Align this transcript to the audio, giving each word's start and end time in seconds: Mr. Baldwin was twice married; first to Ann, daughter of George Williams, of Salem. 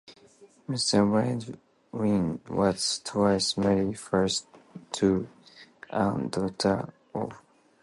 Mr. 0.67 1.07
Baldwin 1.87 2.41
was 2.49 3.01
twice 3.03 3.55
married; 3.55 3.99
first 3.99 4.47
to 4.93 5.29
Ann, 5.91 6.27
daughter 6.29 6.41
of 6.41 6.41
George 6.41 6.41
Williams, 6.41 6.87
of 7.25 7.29
Salem. 7.33 7.37